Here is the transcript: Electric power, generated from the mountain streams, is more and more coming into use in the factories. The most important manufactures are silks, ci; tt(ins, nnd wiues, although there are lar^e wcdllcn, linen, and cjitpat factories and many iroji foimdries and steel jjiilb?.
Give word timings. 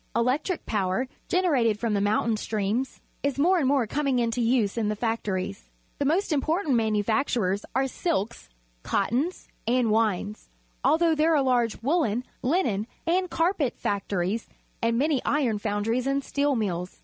Electric 0.15 0.65
power, 0.65 1.07
generated 1.27 1.79
from 1.79 1.93
the 1.93 2.01
mountain 2.01 2.35
streams, 2.35 3.01
is 3.21 3.37
more 3.37 3.59
and 3.59 3.67
more 3.67 3.85
coming 3.85 4.17
into 4.17 4.41
use 4.41 4.75
in 4.75 4.89
the 4.89 4.95
factories. 4.95 5.69
The 5.99 6.05
most 6.05 6.31
important 6.31 6.73
manufactures 6.75 7.65
are 7.75 7.85
silks, 7.85 8.49
ci; 8.83 8.97
tt(ins, 8.97 9.47
nnd 9.67 9.91
wiues, 9.91 10.47
although 10.83 11.13
there 11.13 11.35
are 11.37 11.43
lar^e 11.43 11.79
wcdllcn, 11.81 12.23
linen, 12.41 12.87
and 13.05 13.29
cjitpat 13.29 13.75
factories 13.77 14.47
and 14.81 14.97
many 14.97 15.21
iroji 15.21 15.61
foimdries 15.61 16.07
and 16.07 16.23
steel 16.23 16.55
jjiilb?. 16.55 16.89